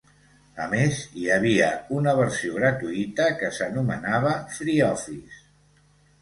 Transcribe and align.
A 0.61 0.63
més, 0.69 1.01
hi 1.23 1.27
havia 1.35 1.67
una 1.97 2.15
versió 2.19 2.55
gratuïta 2.55 3.27
que 3.43 3.53
s'anomenava 3.59 4.33
FreeOffice. 4.57 5.39